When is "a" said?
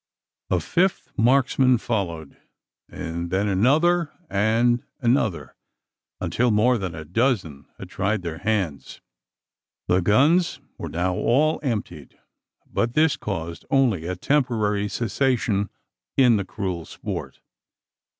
0.49-0.59, 6.95-7.05, 14.07-14.15